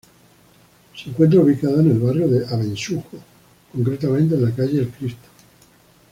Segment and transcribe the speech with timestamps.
[0.95, 3.19] Se encuentra ubicada en el barrio de Abetxuko,
[3.71, 5.27] concretamente en la calle El Cristo.